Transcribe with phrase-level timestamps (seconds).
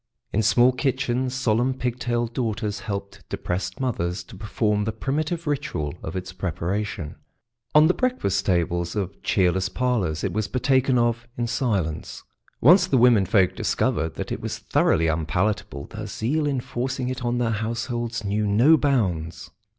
[0.33, 5.93] In small kitchens solemn pig tailed daughters helped depressed mothers to perform the primitive ritual
[6.01, 7.17] of its preparation.
[7.75, 12.23] On the breakfast tables of cheerless parlours it was partaken of in silence.
[12.61, 17.37] Once the womenfolk discovered that it was thoroughly unpalatable, their zeal in forcing it on
[17.37, 19.51] their households knew no bounds.